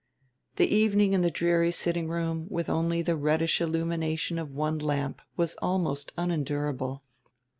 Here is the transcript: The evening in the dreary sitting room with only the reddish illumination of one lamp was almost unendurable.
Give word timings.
The 0.55 0.65
evening 0.65 1.13
in 1.13 1.21
the 1.21 1.29
dreary 1.29 1.69
sitting 1.71 2.07
room 2.07 2.47
with 2.49 2.71
only 2.71 3.03
the 3.03 3.15
reddish 3.15 3.61
illumination 3.61 4.39
of 4.39 4.51
one 4.55 4.79
lamp 4.79 5.21
was 5.37 5.53
almost 5.61 6.11
unendurable. 6.17 7.03